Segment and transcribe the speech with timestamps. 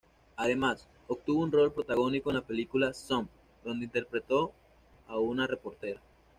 [0.35, 3.27] Además, obtuvo un rol protagónico en la película "Some",
[3.63, 4.51] donde interpretó
[5.07, 6.01] a una reportera.